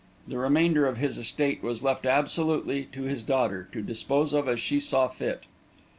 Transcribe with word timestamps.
The 0.27 0.39
remainder 0.39 0.87
of 0.87 0.97
his 0.97 1.15
estate 1.19 1.61
was 1.61 1.83
left 1.83 2.07
absolutely 2.07 2.85
to 2.85 3.03
his 3.03 3.21
daughter, 3.21 3.69
to 3.71 3.83
dispose 3.83 4.33
of 4.33 4.47
as 4.49 4.59
she 4.59 4.79
saw 4.79 5.07
fit. 5.07 5.43